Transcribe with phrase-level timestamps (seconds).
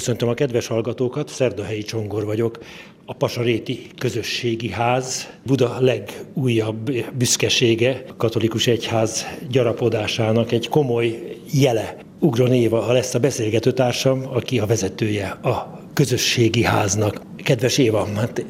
[0.00, 2.58] Köszöntöm a kedves hallgatókat, Szerdahelyi Csongor vagyok.
[3.04, 11.96] A Pasaréti Közösségi Ház Buda legújabb büszkesége, a katolikus egyház gyarapodásának egy komoly jele.
[12.18, 17.20] Ugron Éva, ha lesz a beszélgető társam, aki a vezetője a közösségi háznak.
[17.36, 18.44] Kedves Éva, hát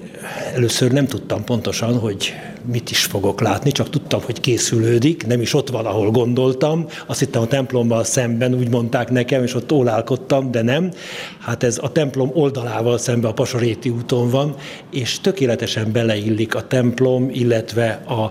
[0.54, 2.32] először nem tudtam pontosan, hogy
[2.64, 6.86] mit is fogok látni, csak tudtam, hogy készülődik, nem is ott van, ahol gondoltam.
[7.06, 10.92] Azt hittem a templommal szemben, úgy mondták nekem, és ott ólálkodtam, de nem.
[11.38, 14.54] Hát ez a templom oldalával szemben a Pasaréti úton van,
[14.90, 18.30] és tökéletesen beleillik a templom, illetve a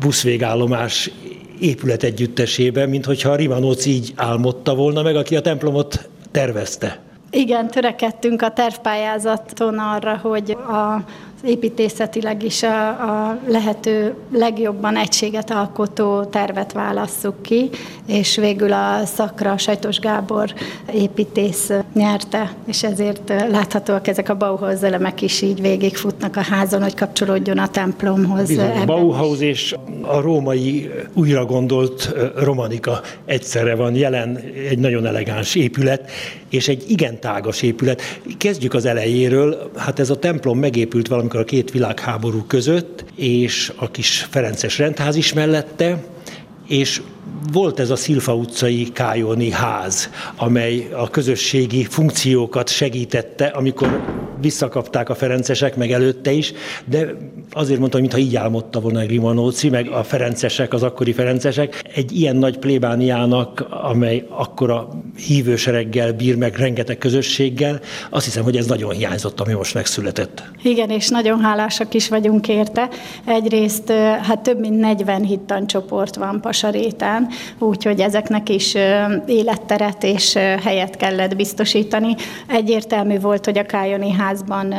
[0.00, 1.10] buszvégállomás
[1.60, 7.06] épület együttesébe, mint hogyha Rimanóc így álmodta volna meg, aki a templomot tervezte.
[7.30, 11.04] Igen, törekedtünk a tervpályázaton arra, hogy a
[11.44, 17.70] építészetileg is a, a lehető legjobban egységet alkotó tervet válasszuk ki,
[18.06, 20.54] és végül a szakra Sajtos Gábor
[20.94, 26.94] építész nyerte, és ezért láthatóak ezek a Bauhaus elemek is így végigfutnak a házon, hogy
[26.94, 28.48] kapcsolódjon a templomhoz.
[28.48, 34.36] Bizony, a Bauhaus és a római újra gondolt romanika egyszerre van jelen,
[34.68, 36.10] egy nagyon elegáns épület,
[36.48, 38.02] és egy igen tágas épület.
[38.38, 43.72] Kezdjük az elejéről, hát ez a templom megépült valami valamikor a két világháború között, és
[43.76, 46.04] a kis Ferences rendház is mellette,
[46.68, 47.02] és
[47.52, 54.00] volt ez a Szilfa utcai Kájoni ház, amely a közösségi funkciókat segítette, amikor
[54.40, 56.52] visszakapták a ferencesek, meg előtte is,
[56.84, 57.06] de
[57.52, 62.36] azért mondtam, mintha így álmodta volna Grimanóci, meg a ferencesek, az akkori ferencesek, egy ilyen
[62.36, 64.88] nagy plébániának, amely akkora
[65.26, 67.80] hívősereggel bír, meg rengeteg közösséggel,
[68.10, 70.42] azt hiszem, hogy ez nagyon hiányzott, ami most megszületett.
[70.62, 72.88] Igen, és nagyon hálásak is vagyunk érte.
[73.26, 73.90] Egyrészt
[74.22, 78.74] hát több mint 40 hittancsoport van Pasarétán, úgyhogy ezeknek is
[79.26, 82.14] életteret és helyet kellett biztosítani.
[82.46, 84.74] Egyértelmű volt, hogy a Kájoni házban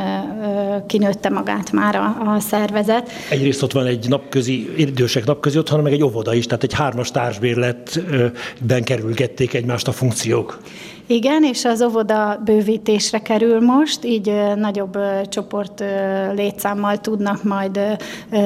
[0.87, 3.09] kinőtte magát már a, a szervezet.
[3.29, 7.11] Egyrészt ott van egy napközi, idősek napközi otthon, meg egy óvoda is, tehát egy hármas
[7.11, 10.59] társbérletben kerülgették egymást a funkciók.
[11.07, 14.97] Igen, és az óvoda bővítésre kerül most, így nagyobb
[15.29, 15.83] csoport
[16.35, 17.79] létszámmal tudnak majd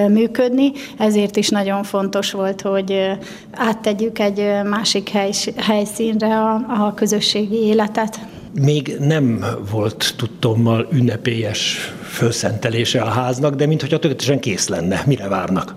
[0.08, 3.18] működni, ezért is nagyon fontos volt, hogy
[3.52, 5.09] áttegyük egy másik
[5.58, 8.19] helyszínre a, a közösségi életet.
[8.62, 15.03] Még nem volt tudtommal ünnepélyes felszentelése a háznak, de mintha tökéletesen kész lenne.
[15.06, 15.75] Mire várnak?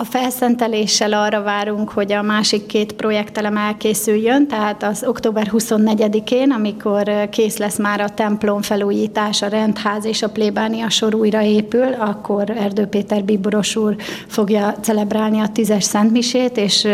[0.00, 7.28] A felszenteléssel arra várunk, hogy a másik két projektelem elkészüljön, tehát az október 24-én, amikor
[7.30, 12.50] kész lesz már a templom felújítás, a rendház és a plébánia sor újra épül, akkor
[12.50, 16.86] Erdő Péter Bíboros úr fogja celebrálni a tízes szentmisét, és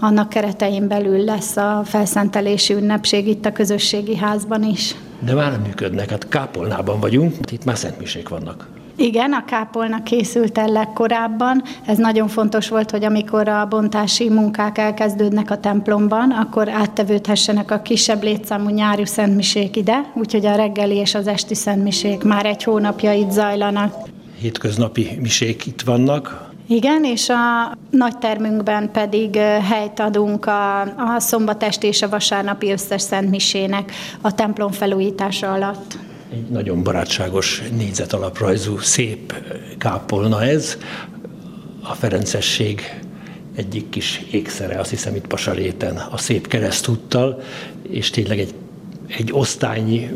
[0.00, 4.94] annak keretein belül lesz a felszentelési ünnepség itt a közösségi házban is.
[5.18, 8.81] De már működnek, hát Kápolnában vagyunk, itt már szentmisék vannak.
[9.02, 11.62] Igen, a kápolna készült el legkorábban.
[11.86, 17.82] Ez nagyon fontos volt, hogy amikor a bontási munkák elkezdődnek a templomban, akkor áttevődhessenek a
[17.82, 23.12] kisebb létszámú nyári szentmisék ide, úgyhogy a reggeli és az esti szentmisék már egy hónapja
[23.12, 23.94] itt zajlanak.
[24.40, 29.36] Hétköznapi misék itt vannak, igen, és a nagy termünkben pedig
[29.70, 35.98] helyt adunk a, a szombatesti és a vasárnapi összes szentmisének a templom felújítása alatt
[36.32, 39.34] egy nagyon barátságos négyzetalaprajzú, szép
[39.78, 40.78] kápolna ez.
[41.82, 43.00] A Ferencesség
[43.56, 47.40] egyik kis ékszere, azt hiszem itt Pasaréten, a szép keresztúttal,
[47.88, 48.54] és tényleg egy,
[49.06, 50.10] egy osztálynyi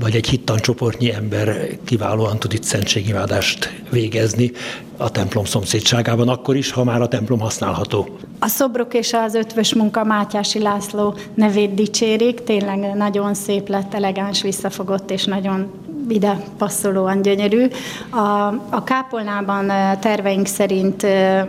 [0.00, 4.52] vagy egy hittancsoportnyi ember kiválóan tud itt szentségimádást végezni
[4.96, 8.08] a templom szomszédságában, akkor is, ha már a templom használható.
[8.38, 14.42] A szobrok és az ötvös munka Mátyási László nevét dicsérik, tényleg nagyon szép lett, elegáns,
[14.42, 15.70] visszafogott és nagyon
[16.10, 17.66] ide passzolóan gyönyörű.
[18.10, 21.02] A, a kápolnában terveink szerint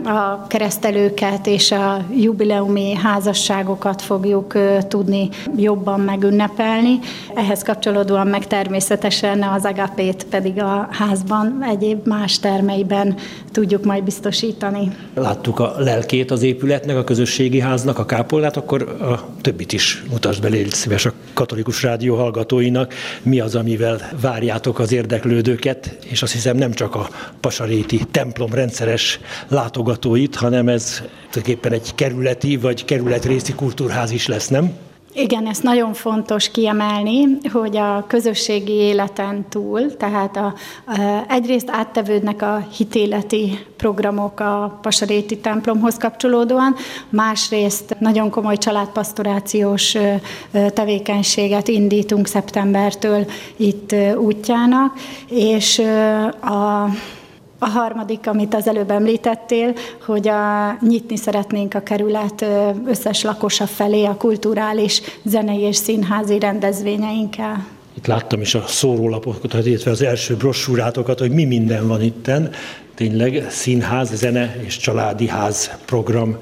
[0.04, 4.54] a keresztelőket és a jubileumi házasságokat fogjuk
[4.88, 6.98] tudni jobban megünnepelni.
[7.34, 13.14] Ehhez kapcsolódóan meg természetesen az agapét pedig a házban egyéb más termeiben
[13.52, 14.96] tudjuk majd biztosítani.
[15.14, 20.42] Láttuk a lelkét az épületnek, a közösségi háznak, a kápolnát, akkor a többit is mutasd
[20.42, 22.94] be, légy szíves a katolikus rádió hallgatóinak.
[23.22, 24.00] Mi az, amivel
[24.50, 27.08] várjátok az érdeklődőket, és azt hiszem nem csak a
[27.40, 34.72] Pasaréti templom rendszeres látogatóit, hanem ez tulajdonképpen egy kerületi vagy kerületrészi kultúrház is lesz, nem?
[35.14, 40.54] Igen, ezt nagyon fontos kiemelni, hogy a közösségi életen túl, tehát a,
[40.86, 46.74] a, egyrészt áttevődnek a hitéleti programok a Pasaréti templomhoz kapcsolódóan,
[47.08, 49.96] másrészt nagyon komoly családpastorációs
[50.50, 53.26] tevékenységet indítunk szeptembertől
[53.56, 54.94] itt útjának,
[55.28, 55.78] és
[56.40, 56.88] a
[57.62, 59.72] a harmadik, amit az előbb említettél,
[60.06, 62.44] hogy a, nyitni szeretnénk a kerület
[62.86, 67.66] összes lakosa felé a kulturális, zenei és színházi rendezvényeinkkel.
[67.94, 72.50] Itt láttam is a szórólapokat, illetve az első brossúrátokat, hogy mi minden van itten.
[72.94, 76.36] Tényleg színház, zene és családi ház program,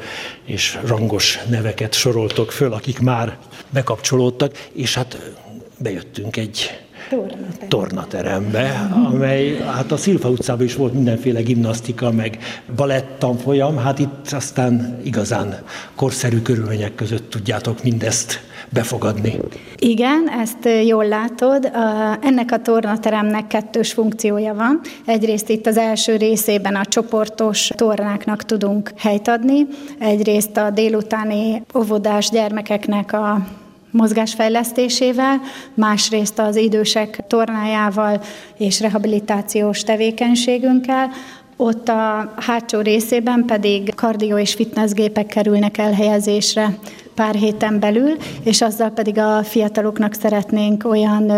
[0.45, 3.39] és rangos neveket soroltok föl, akik már
[3.71, 5.33] bekapcsolódtak, és hát
[5.79, 7.69] bejöttünk egy Tornaterem.
[7.69, 12.39] tornaterembe, amely hát a Szilfa utcában is volt mindenféle gimnasztika, meg
[12.77, 15.59] balett tanfolyam, hát itt aztán igazán
[15.95, 19.39] korszerű körülmények között tudjátok mindezt befogadni.
[19.77, 21.71] Igen, ezt jól látod.
[22.23, 24.81] Ennek a tornateremnek kettős funkciója van.
[25.07, 29.67] Egyrészt itt az első részében a csoportos tornáknak tudunk helyt adni,
[29.99, 33.47] egyrészt a délutáni óvodás gyermekeknek a
[33.91, 35.41] mozgásfejlesztésével,
[35.75, 38.23] másrészt az idősek tornájával
[38.59, 41.11] és rehabilitációs tevékenységünkkel,
[41.57, 46.79] ott a hátsó részében pedig kardió és fitnessgépek kerülnek elhelyezésre
[47.19, 51.33] pár héten belül, és azzal pedig a fiataloknak szeretnénk olyan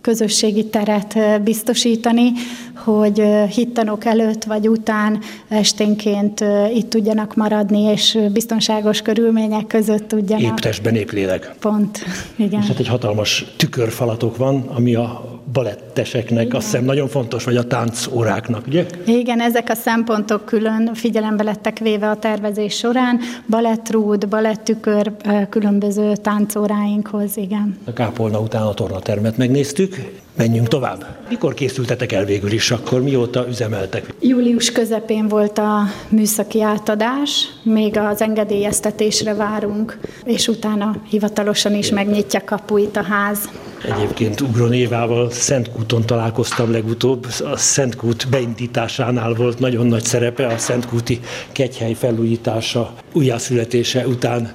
[0.00, 2.32] közösségi teret biztosítani,
[2.74, 5.18] hogy hittanok előtt vagy után
[5.48, 6.44] esténként
[6.74, 10.50] itt tudjanak maradni, és biztonságos körülmények között tudjanak.
[10.50, 11.54] Épp testben, épp lélek.
[11.60, 12.04] Pont,
[12.36, 12.60] igen.
[12.60, 17.66] És hát egy hatalmas tükörfalatok van, ami a baletteseknek azt hiszem nagyon fontos, vagy a
[17.66, 18.86] táncóráknak, ugye?
[19.06, 23.20] Igen, ezek a szempontok külön figyelembe lettek véve a tervezés során.
[23.46, 25.12] Balettrúd, balettükör
[25.48, 27.78] különböző táncóráinkhoz, igen.
[27.84, 31.06] A kápolna után a tornatermet megnéztük, menjünk tovább.
[31.28, 34.14] Mikor készültetek el végül is, akkor mióta üzemeltek?
[34.20, 42.44] Július közepén volt a műszaki átadás, még az engedélyeztetésre várunk, és utána hivatalosan is megnyitja
[42.44, 43.48] kapuit a ház.
[43.94, 47.26] Egyébként Ugron Évával Szentkúton találkoztam legutóbb.
[47.52, 51.20] A Szentkút beindításánál volt nagyon nagy szerepe, a Szentkúti
[51.52, 54.52] kegyhely felújítása, újjászületése után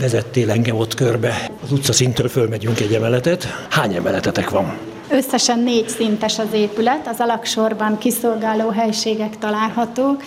[0.00, 1.50] vezettél engem ott körbe.
[1.62, 3.46] Az utcaszintől fölmegyünk egy emeletet.
[3.70, 4.78] Hány emeletetek van?
[5.10, 10.22] Összesen négy szintes az épület, az alaksorban kiszolgáló helységek találhatók,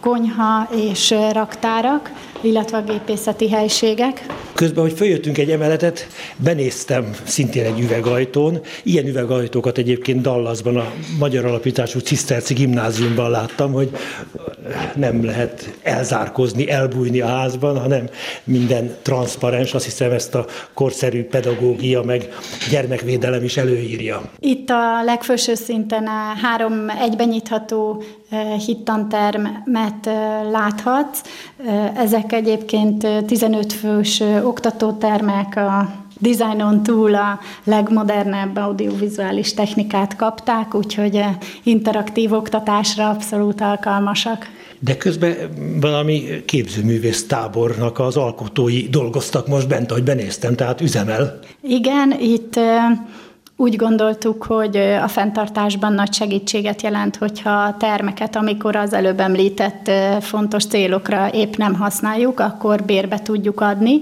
[0.00, 4.26] konyha és raktárak, illetve a gépészeti helységek.
[4.54, 6.06] Közben, hogy följöttünk egy emeletet,
[6.36, 8.60] benéztem szintén egy üvegajtón.
[8.82, 13.90] Ilyen üvegajtókat egyébként Dallasban, a Magyar Alapítású Ciszterci Gimnáziumban láttam, hogy
[14.94, 18.08] nem lehet elzárkozni, elbújni a házban, hanem
[18.44, 19.74] minden transzparens.
[19.74, 22.28] Azt hiszem ezt a korszerű pedagógia meg
[22.70, 24.22] gyermekvédelem is előírja.
[24.38, 28.02] Itt a legfelső szinten a három egybenyitható
[28.66, 30.08] hittantermet
[30.50, 31.20] láthatsz.
[31.96, 41.24] Ezek egyébként 15 fős oktatótermek, a dizájnon túl a legmodernebb audiovizuális technikát kapták, úgyhogy
[41.62, 44.46] interaktív oktatásra abszolút alkalmasak.
[44.78, 45.34] De közben
[45.80, 51.38] valami képzőművész tábornak az alkotói dolgoztak most bent, ahogy benéztem, tehát üzemel.
[51.60, 52.60] Igen, itt
[53.56, 59.90] úgy gondoltuk, hogy a fenntartásban nagy segítséget jelent, hogyha a termeket, amikor az előbb említett
[60.20, 64.00] fontos célokra épp nem használjuk, akkor bérbe tudjuk adni,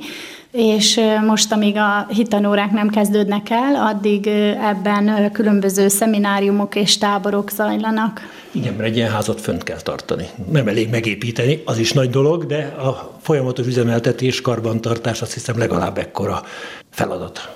[0.50, 4.26] és most, amíg a hitanórák nem kezdődnek el, addig
[4.70, 8.20] ebben különböző szemináriumok és táborok zajlanak.
[8.50, 10.26] Igen, mert egy ilyen házat fönt kell tartani.
[10.50, 15.98] Nem elég megépíteni, az is nagy dolog, de a folyamatos üzemeltetés, karbantartás azt hiszem legalább
[15.98, 16.42] ekkora
[16.90, 17.54] feladat.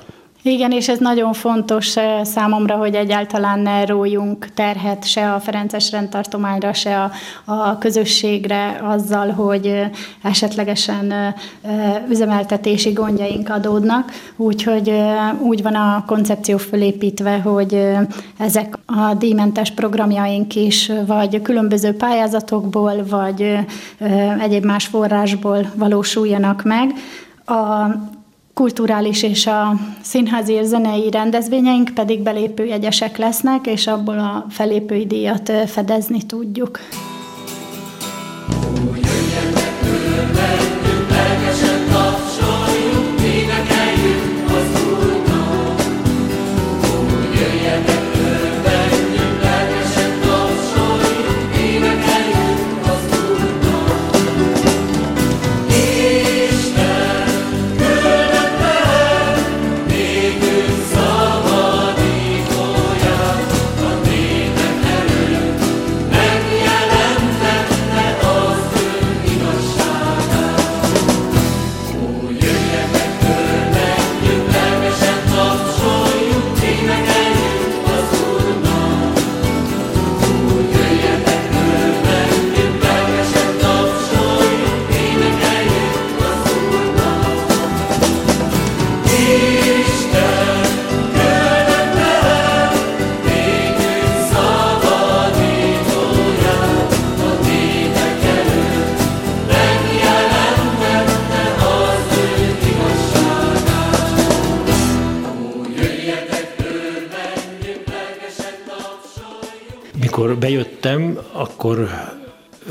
[0.49, 5.90] Igen, és ez nagyon fontos eh, számomra, hogy egyáltalán ne rójunk terhet se a Ferences
[5.90, 7.11] rendtartományra, se a,
[7.52, 9.90] a közösségre azzal, hogy eh,
[10.23, 11.35] esetlegesen eh,
[12.09, 14.12] üzemeltetési gondjaink adódnak.
[14.37, 14.93] Úgyhogy
[15.40, 17.87] úgy van a koncepció fölépítve, hogy
[18.38, 23.57] ezek a díjmentes programjaink is, vagy különböző pályázatokból, vagy
[24.40, 26.93] egyéb más forrásból valósuljanak meg.
[27.45, 27.87] A
[28.59, 35.53] kulturális és a színházi és zenei rendezvényeink pedig belépőjegyesek lesznek, és abból a felépői díjat
[35.67, 36.79] fedezni tudjuk.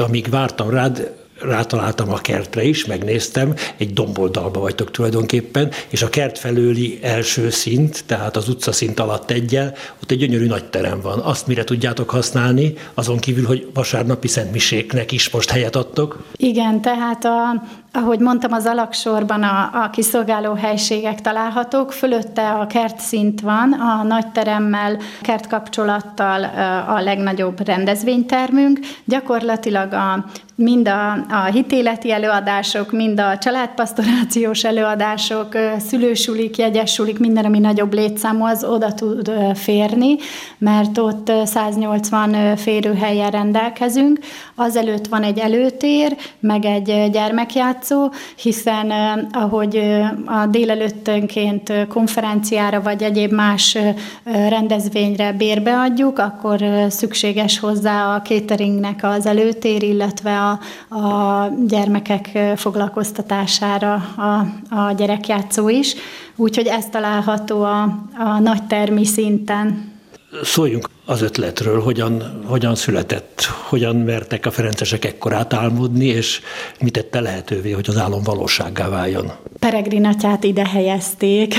[0.07, 1.11] Amíg vártam rád,
[1.41, 8.03] rátaláltam a kertre is, megnéztem, egy domboldalba vagytok tulajdonképpen, és a kert felőli első szint,
[8.05, 11.19] tehát az utcaszint alatt egyel, ott egy gyönyörű nagy terem van.
[11.19, 16.23] Azt mire tudjátok használni, azon kívül, hogy vasárnapi szentmiséknek is most helyet adtok?
[16.35, 17.63] Igen, tehát a,
[17.97, 24.27] ahogy mondtam, az alaksorban a, a kiszolgáló helységek találhatók, fölötte a kertszint van, a nagy
[24.27, 26.43] teremmel, kertkapcsolattal
[26.87, 28.79] a legnagyobb rendezvénytermünk.
[29.05, 30.25] Gyakorlatilag a
[30.57, 35.47] mind a, a hitéleti előadások, mind a családpastorációs előadások,
[35.87, 40.15] szülősulik, jegyesulik, minden, ami nagyobb létszámú, az oda tud férni,
[40.57, 44.19] mert ott 180 férőhelyen rendelkezünk.
[44.55, 47.86] Azelőtt van egy előtér, meg egy gyermekjátszó,
[48.35, 48.91] hiszen
[49.31, 49.77] ahogy
[50.25, 53.77] a délelőttönként konferenciára vagy egyéb más
[54.23, 64.45] rendezvényre bérbeadjuk, akkor szükséges hozzá a cateringnek az előtér, illetve a a, gyermekek foglalkoztatására a,
[64.75, 65.95] a gyerekjátszó is,
[66.35, 67.81] úgyhogy ez található a,
[68.17, 69.95] a nagy termi szinten.
[70.43, 76.41] Szóljunk az ötletről, hogyan, hogyan született, hogyan mertek a ferencesek ekkorát álmodni, és
[76.79, 79.31] mit tette lehetővé, hogy az álom valósággá váljon.
[79.59, 81.53] Peregrin atyát ide helyezték.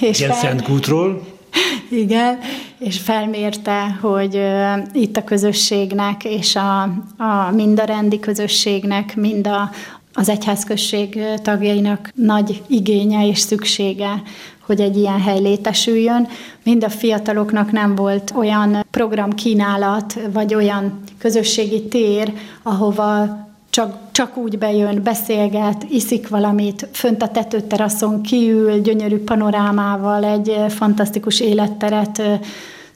[0.00, 0.40] És Ilyen fel...
[0.40, 1.26] Szentkútról?
[1.90, 2.38] Igen,
[2.78, 4.40] és felmérte, hogy
[4.92, 6.82] itt a közösségnek, és a,
[7.16, 9.70] a mind a rendi közösségnek, mind a,
[10.18, 14.22] az egyházközség tagjainak nagy igénye és szüksége,
[14.66, 16.28] hogy egy ilyen hely létesüljön.
[16.64, 22.32] Mind a fiataloknak nem volt olyan programkínálat, vagy olyan közösségi tér,
[22.62, 23.38] ahova
[23.70, 31.40] csak, csak úgy bejön, beszélget, iszik valamit, fönt a tetőteraszon kiül, gyönyörű panorámával egy fantasztikus
[31.40, 32.22] életteret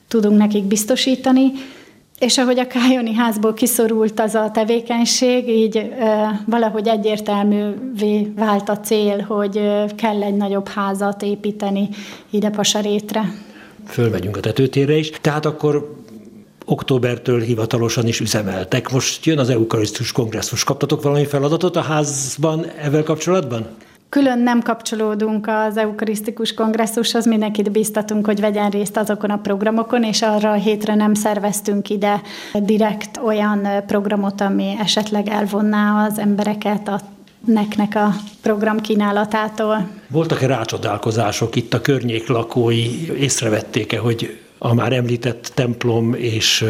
[0.07, 1.51] tudunk nekik biztosítani.
[2.23, 5.93] És ahogy a Kájoni házból kiszorult az a tevékenység, így
[6.45, 9.61] valahogy egyértelművé vált a cél, hogy
[9.95, 11.89] kell egy nagyobb házat építeni
[12.29, 13.33] ide Pasarétre.
[13.87, 15.09] Fölmegyünk a tetőtérre is.
[15.09, 15.95] Tehát akkor
[16.65, 18.91] októbertől hivatalosan is üzemeltek.
[18.91, 20.63] Most jön az eukarisztus kongresszus.
[20.63, 23.67] Kaptatok valami feladatot a házban ezzel kapcsolatban?
[24.13, 30.21] Külön nem kapcsolódunk az eukarisztikus kongresszushoz, mindenkit biztatunk, hogy vegyen részt azokon a programokon, és
[30.21, 32.21] arra a hétre nem szerveztünk ide
[32.53, 36.99] direkt olyan programot, ami esetleg elvonná az embereket a
[37.45, 39.89] neknek a program kínálatától.
[40.07, 43.11] Voltak-e rácsodálkozások itt a környék lakói?
[43.19, 46.65] Észrevették-e, hogy a már említett templom és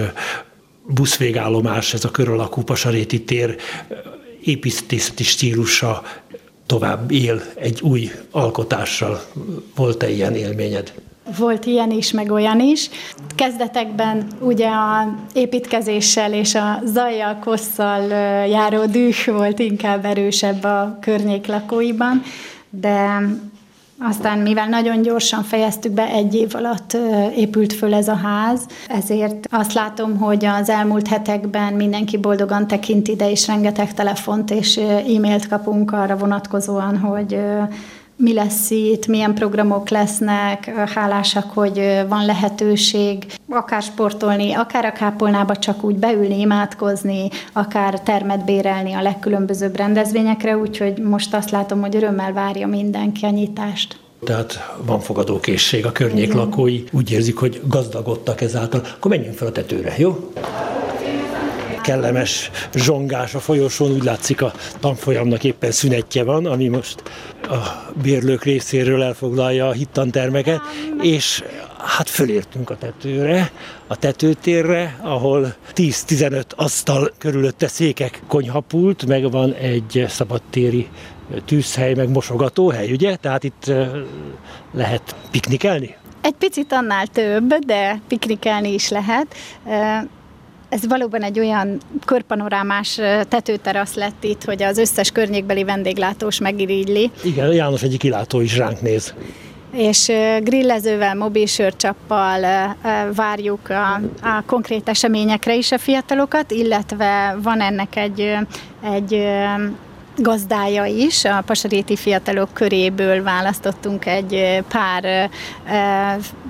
[0.87, 3.55] buszvégállomás, ez a kör Pasaréti tér
[4.43, 6.03] építészeti stílusa
[6.73, 9.21] tovább él egy új alkotással.
[9.75, 10.93] Volt-e ilyen élményed?
[11.37, 12.89] Volt ilyen is, meg olyan is.
[13.35, 18.01] Kezdetekben ugye a építkezéssel és a zajjal, kosszal
[18.47, 22.21] járó düh volt inkább erősebb a környék lakóiban,
[22.69, 23.21] de
[24.03, 26.97] aztán, mivel nagyon gyorsan fejeztük be, egy év alatt
[27.35, 33.07] épült föl ez a ház, ezért azt látom, hogy az elmúlt hetekben mindenki boldogan tekint
[33.07, 37.39] ide, és rengeteg telefont és e-mailt kapunk arra vonatkozóan, hogy
[38.15, 45.55] mi lesz itt, milyen programok lesznek, hálásak, hogy van lehetőség akár sportolni, akár a kápolnába
[45.55, 51.95] csak úgy beülni, imádkozni, akár termet bérelni a legkülönbözőbb rendezvényekre, úgyhogy most azt látom, hogy
[51.95, 53.97] örömmel várja mindenki a nyitást.
[54.23, 56.37] Tehát van fogadókészség, a környék Igen.
[56.37, 58.81] lakói úgy érzik, hogy gazdagodtak ezáltal.
[58.95, 60.31] Akkor menjünk fel a tetőre, jó?
[61.83, 67.03] Kellemes zsongás a folyosón, úgy látszik a tanfolyamnak éppen szünetje van, ami most
[67.41, 70.61] a bérlők részéről elfoglalja a hittantermeket,
[71.01, 71.43] és
[71.77, 73.51] hát fölértünk a tetőre,
[73.87, 80.87] a tetőtérre, ahol 10-15 asztal körülötte székek, konyhapult, meg van egy szabadtéri
[81.45, 83.15] tűzhely, meg mosogatóhely, ugye?
[83.15, 83.71] Tehát itt
[84.73, 85.95] lehet piknikelni?
[86.21, 89.35] Egy picit annál több, de piknikelni is lehet
[90.73, 97.11] ez valóban egy olyan körpanorámás tetőterasz lett itt, hogy az összes környékbeli vendéglátós megirigyli.
[97.23, 99.13] Igen, János egyik kilátó is ránk néz
[99.75, 102.75] és grillezővel, mobilsörcsappal
[103.15, 108.37] várjuk a, a konkrét eseményekre is a fiatalokat, illetve van ennek egy,
[108.93, 109.27] egy
[110.17, 115.29] gazdája is, a pasaréti fiatalok köréből választottunk egy pár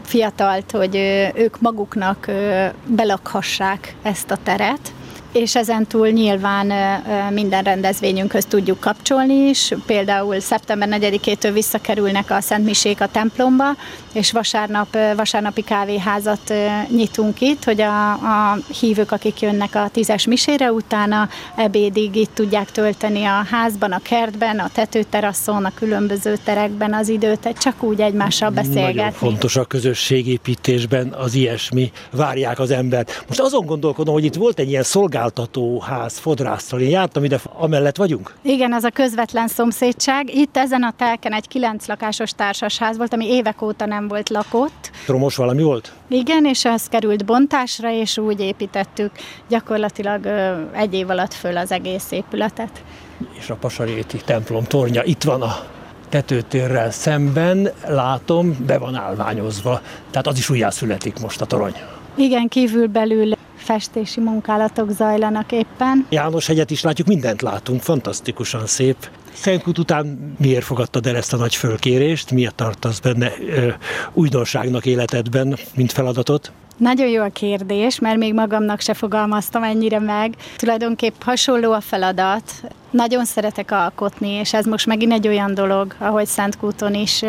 [0.04, 0.96] fiatalt, hogy
[1.36, 2.32] ők maguknak
[2.86, 4.94] belakhassák ezt a teret.
[5.34, 6.72] És ezen túl nyilván
[7.32, 9.74] minden rendezvényünkhöz tudjuk kapcsolni is.
[9.86, 13.76] Például szeptember 4-től visszakerülnek a Szent Misék a templomba,
[14.14, 16.54] és vasárnap, vasárnapi kávéházat
[16.90, 22.72] nyitunk itt, hogy a, a hívők, akik jönnek a tízes misére, utána ebédig itt tudják
[22.72, 28.50] tölteni a házban, a kertben, a tetőteraszon, a különböző terekben az időt, csak úgy egymással
[28.50, 28.94] beszélgetni.
[28.94, 33.24] Nagyon fontos a közösségépítésben az ilyesmi, várják az embert.
[33.28, 34.84] Most azon gondolkodom, hogy itt volt egy ilyen
[35.24, 36.80] szolgáltatóház fodrásztal.
[36.80, 38.34] Én jártam ide, amellett vagyunk?
[38.42, 40.36] Igen, az a közvetlen szomszédság.
[40.36, 44.92] Itt ezen a telken egy kilenc lakásos társasház volt, ami évek óta nem volt lakott.
[45.08, 45.94] Romos valami volt?
[46.08, 49.12] Igen, és az került bontásra, és úgy építettük
[49.50, 50.26] gyakorlatilag
[50.72, 52.84] egy év alatt föl az egész épületet.
[53.40, 55.56] És a Pasaréti templom tornya itt van a
[56.10, 59.82] tetőtérrel szemben, látom, be van állványozva.
[60.12, 61.74] Tehát az is újjászületik most a torony.
[62.16, 66.06] Igen, kívül belül festési munkálatok zajlanak éppen.
[66.10, 69.10] János hegyet is látjuk, mindent látunk, fantasztikusan szép.
[69.34, 72.32] Szentkút után miért fogadtad el ezt a nagy fölkérést?
[72.32, 73.70] Miért tartasz benne ö,
[74.14, 76.52] újdonságnak életedben, mint feladatot?
[76.78, 80.36] Nagyon jó a kérdés, mert még magamnak se fogalmaztam ennyire meg.
[80.58, 82.52] Tulajdonképp hasonló a feladat.
[82.90, 87.24] Nagyon szeretek alkotni, és ez most megint egy olyan dolog, ahogy Szentkúton is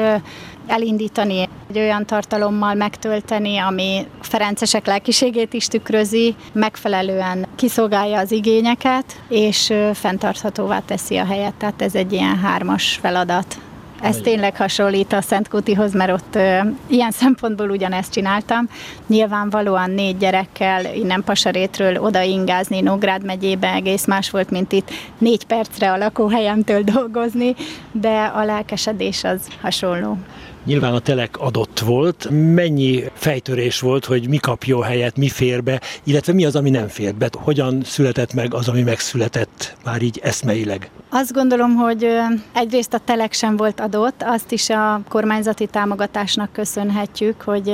[0.66, 9.72] elindítani, egy olyan tartalommal megtölteni, ami Ferencesek lelkiségét is tükrözi, megfelelően kiszolgálja az igényeket, és
[9.92, 11.54] fenntarthatóvá teszi a helyet.
[11.54, 13.58] Tehát ez egy ilyen hármas feladat.
[14.04, 18.68] Ez tényleg hasonlít a Szentkútihoz, mert ott ö, ilyen szempontból ugyanezt csináltam.
[19.06, 25.44] Nyilvánvalóan négy gyerekkel innen Pasarétről oda ingázni Nógrád megyébe egész más volt, mint itt négy
[25.44, 27.54] percre a lakóhelyemtől dolgozni,
[27.92, 30.18] de a lelkesedés az hasonló.
[30.64, 32.28] Nyilván a telek adott volt.
[32.30, 36.88] Mennyi fejtörés volt, hogy mi kapjon helyet, mi fér be, illetve mi az, ami nem
[36.88, 37.28] fér be?
[37.32, 40.90] Hogyan született meg az, ami megszületett már így eszmeileg?
[41.16, 42.08] Azt gondolom, hogy
[42.52, 47.72] egyrészt a telek sem volt adott, azt is a kormányzati támogatásnak köszönhetjük, hogy,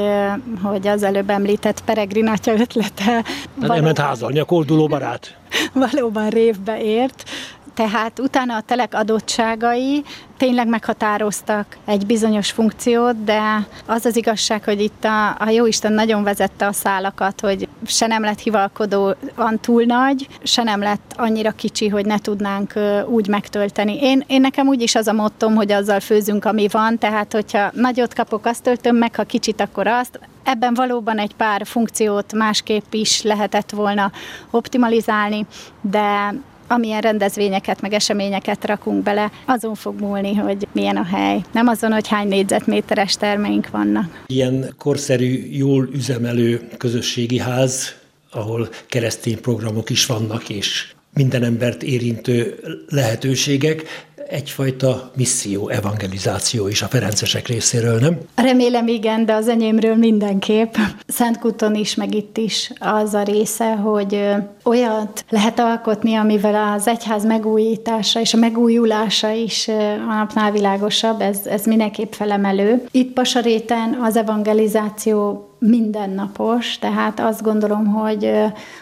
[0.63, 3.25] hogy az előbb említett Peregrin atya ötlete.
[3.55, 5.37] Nem ment házalni a kolduló barát.
[5.73, 7.31] valóban révbe ért,
[7.81, 10.05] tehát utána a telek adottságai
[10.37, 16.23] tényleg meghatároztak egy bizonyos funkciót, de az az igazság, hogy itt a, a Jóisten nagyon
[16.23, 21.89] vezette a szálakat, hogy se nem lett hivalkodóan túl nagy, se nem lett annyira kicsi,
[21.89, 22.73] hogy ne tudnánk
[23.07, 23.99] úgy megtölteni.
[24.01, 28.15] Én, én nekem úgy az a mottom, hogy azzal főzünk, ami van, tehát hogyha nagyot
[28.15, 30.21] kapok, azt töltöm meg, ha kicsit, akkor azt.
[30.43, 34.13] Ebben valóban egy pár funkciót másképp is lehetett volna
[34.51, 35.47] optimalizálni,
[35.81, 36.35] de
[36.71, 41.41] amilyen rendezvényeket, meg eseményeket rakunk bele, azon fog múlni, hogy milyen a hely.
[41.53, 44.25] Nem azon, hogy hány négyzetméteres termeink vannak.
[44.27, 47.95] Ilyen korszerű, jól üzemelő közösségi ház,
[48.31, 53.83] ahol keresztény programok is vannak, és minden embert érintő lehetőségek
[54.31, 58.19] egyfajta misszió, evangelizáció is a ferencesek részéről, nem?
[58.35, 60.75] Remélem igen, de az enyémről mindenképp.
[61.07, 64.25] Szentkuton is, meg itt is az a része, hogy
[64.65, 69.69] olyat lehet alkotni, amivel az egyház megújítása és a megújulása is
[70.09, 72.85] a napnál világosabb, ez, ez mindenképp felemelő.
[72.91, 78.31] Itt Pasaréten az evangelizáció mindennapos, tehát azt gondolom, hogy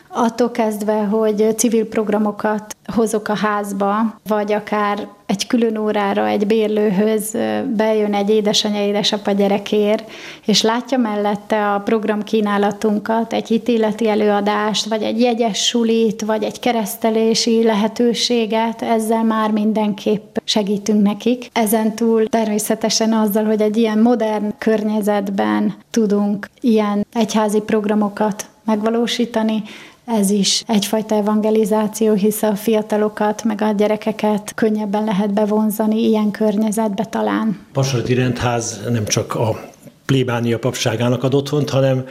[0.08, 7.36] attól kezdve, hogy civil programokat hozok a házba, vagy akár egy külön órára egy bérlőhöz
[7.76, 10.04] bejön egy édesanyja, édesapa gyerekér,
[10.46, 17.62] és látja mellette a programkínálatunkat, egy hitéleti előadást, vagy egy jegyes sulit, vagy egy keresztelési
[17.62, 21.50] lehetőséget, ezzel már mindenképp segítünk nekik.
[21.52, 29.62] Ezen túl természetesen azzal, hogy egy ilyen modern környezetben tudunk ilyen egyházi programokat megvalósítani,
[30.08, 37.04] ez is egyfajta evangelizáció, hisz a fiatalokat, meg a gyerekeket könnyebben lehet bevonzani ilyen környezetbe
[37.04, 37.66] talán.
[37.72, 39.70] Pasarati rendház nem csak a
[40.06, 42.06] plébánia papságának ad otthont, hanem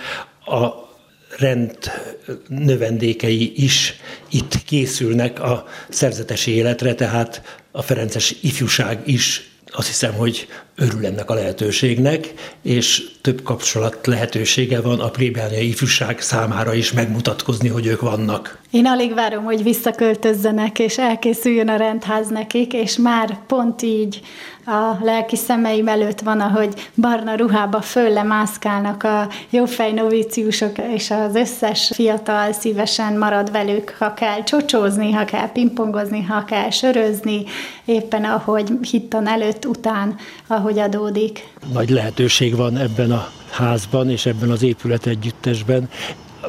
[0.45, 0.67] a
[1.37, 1.77] rend
[2.47, 3.93] növendékei is
[4.29, 11.29] itt készülnek a szerzetesi életre, tehát a Ferences ifjúság is azt hiszem, hogy örül ennek
[11.29, 18.01] a lehetőségnek, és több kapcsolat lehetősége van a plébániai ifjúság számára is megmutatkozni, hogy ők
[18.01, 18.59] vannak.
[18.71, 24.21] Én alig várom, hogy visszaköltözzenek, és elkészüljön a rendház nekik, és már pont így
[24.67, 31.35] a lelki szemeim előtt van, ahogy barna ruhába fölle mászkálnak a jófej novíciusok, és az
[31.35, 37.43] összes fiatal szívesen marad velük, ha kell csocsózni, ha kell pingpongozni, ha kell sörözni,
[37.85, 40.15] éppen ahogy hittan előtt, után,
[40.47, 41.47] ahogy adódik.
[41.73, 45.89] Nagy lehetőség van ebben a házban és ebben az épület együttesben.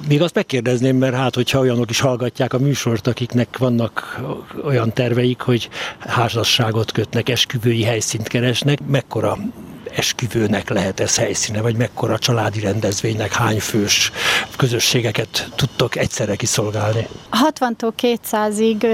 [0.09, 4.20] Még azt megkérdezném, mert hát, hogyha olyanok is hallgatják a műsort, akiknek vannak
[4.64, 9.38] olyan terveik, hogy házasságot kötnek, esküvői helyszínt keresnek, mekkora
[9.99, 14.13] esküvőnek lehet ez helyszíne, vagy mekkora családi rendezvénynek, hány fős
[14.57, 17.07] közösségeket tudtok egyszerre kiszolgálni?
[17.53, 18.87] 60-tól 200-ig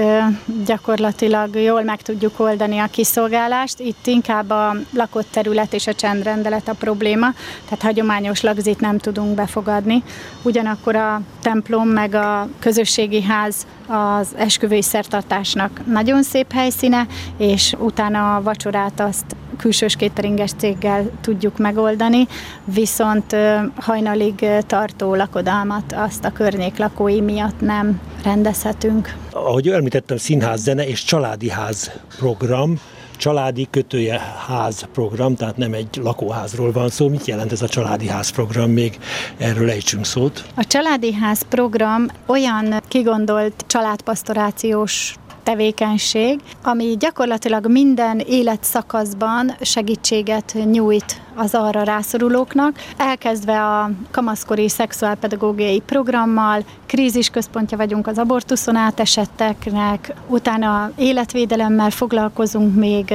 [0.65, 3.79] gyakorlatilag jól meg tudjuk oldani a kiszolgálást.
[3.79, 7.27] Itt inkább a lakott terület és a csendrendelet a probléma,
[7.63, 10.03] tehát hagyományos lagzit nem tudunk befogadni.
[10.41, 18.35] Ugyanakkor a templom meg a közösségi ház az esküvői szertartásnak nagyon szép helyszíne, és utána
[18.35, 19.25] a vacsorát azt
[19.57, 22.27] külsős kéteringes céggel tudjuk megoldani,
[22.63, 23.35] viszont
[23.75, 29.15] hajnalig tartó lakodalmat azt a környék lakói miatt nem rendezhetünk.
[29.31, 32.79] Ahogy említettem, színház, zene és családi ház program,
[33.17, 37.09] családi kötője ház program, tehát nem egy lakóházról van szó.
[37.09, 38.71] Mit jelent ez a családi ház program?
[38.71, 38.99] Még
[39.37, 40.45] erről ejtsünk szót.
[40.55, 51.53] A családi ház program olyan kigondolt családpastorációs tevékenység, ami gyakorlatilag minden életszakaszban segítséget nyújt az
[51.53, 62.75] arra rászorulóknak, elkezdve a kamaszkori szexuálpedagógiai programmal, krízisközpontja vagyunk az abortuszon átesetteknek, utána életvédelemmel foglalkozunk
[62.75, 63.13] még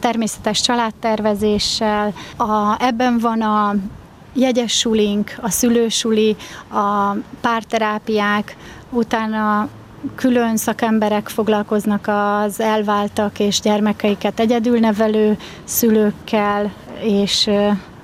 [0.00, 2.12] természetes családtervezéssel.
[2.36, 3.74] A, ebben van a
[4.34, 4.86] jegyes
[5.40, 6.36] a szülősuli,
[6.70, 8.56] a párterápiák,
[8.90, 9.68] utána
[10.14, 17.50] külön szakemberek foglalkoznak az elváltak és gyermekeiket egyedülnevelő szülőkkel, és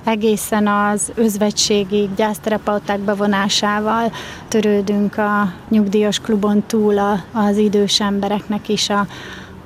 [0.04, 4.12] egészen az özvegységig gyászterapeuták bevonásával
[4.48, 6.98] törődünk a nyugdíjas klubon túl
[7.32, 9.06] az idős embereknek is a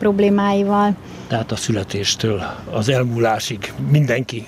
[0.00, 0.96] problémáival
[1.30, 4.46] tehát a születéstől az elmúlásig mindenki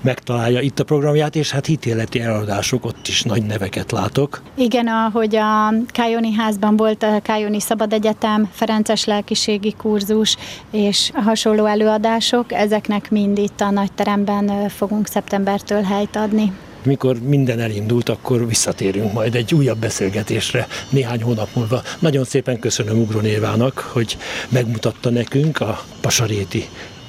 [0.00, 4.42] megtalálja itt a programját, és hát hitéleti eladások, ott is nagy neveket látok.
[4.54, 10.36] Igen, ahogy a Kájoni házban volt a Kájoni Szabad Egyetem, Ferences lelkiségi kurzus
[10.70, 16.52] és hasonló előadások, ezeknek mind itt a nagy teremben fogunk szeptembertől helyt adni
[16.84, 21.82] mikor minden elindult, akkor visszatérünk majd egy újabb beszélgetésre néhány hónap múlva.
[21.98, 24.16] Nagyon szépen köszönöm Ugron Évának, hogy
[24.48, 26.68] megmutatta nekünk a Pasaréti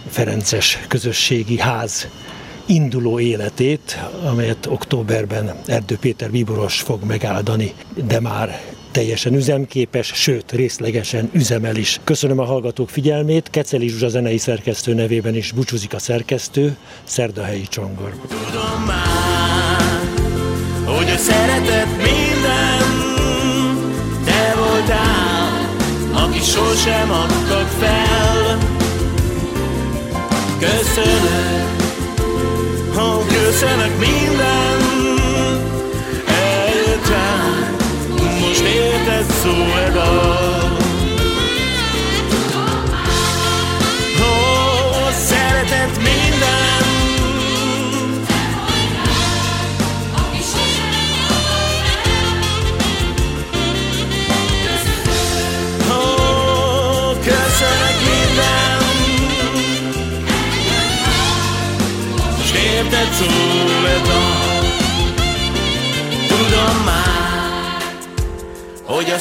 [0.09, 2.07] Ferences Közösségi Ház
[2.65, 7.73] induló életét, amelyet októberben Erdő Péter Bíboros fog megáldani,
[8.07, 11.99] de már teljesen üzemképes, sőt részlegesen üzemel is.
[12.03, 18.11] Köszönöm a hallgatók figyelmét, Keceli Zsuzsa zenei szerkesztő nevében is búcsúzik a szerkesztő, Szerdahelyi Csongor.
[18.27, 19.40] Tudom már,
[20.95, 22.83] hogy a szeretet minden,
[24.25, 25.69] te voltál,
[26.13, 28.57] aki sosem adtak fel.
[30.59, 31.75] Köszönöm,
[32.95, 34.79] oh, köszönök minden,
[36.27, 37.75] eljöttem,
[38.41, 39.70] most érted szó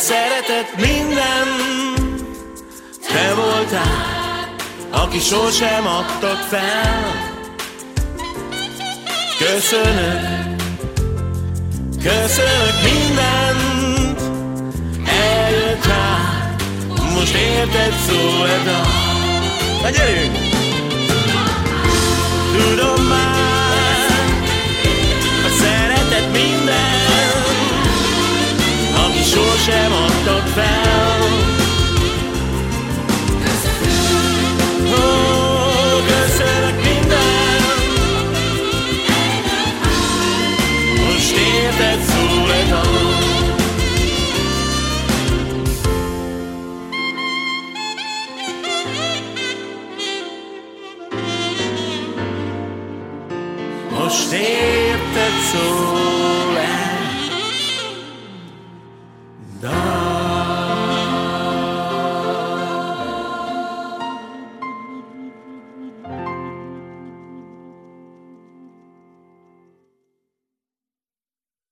[0.01, 1.49] szeretet minden.
[3.09, 4.55] Te voltál
[4.91, 7.29] Aki sosem adtak fel.
[9.39, 10.21] Köszönök
[12.03, 14.21] Köszönök mindent.
[15.09, 16.19] Eljött rá
[17.15, 18.87] Most érted szól a dal
[19.83, 20.39] Na gyerünk!
[22.53, 23.30] Tudom már
[29.61, 30.40] Aki sosem